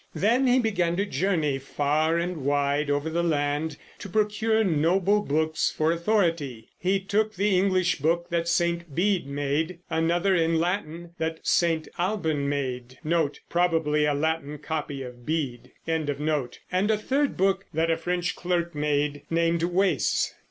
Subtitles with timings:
[0.15, 5.69] Then he began to journey far and wide over the land to procure noble books
[5.69, 6.69] for authority.
[6.79, 12.49] He took the English book that Saint Bede made, another in Latin that Saint Albin
[12.49, 13.69] made, and a
[16.97, 20.33] third book that a French clerk made, named Wace.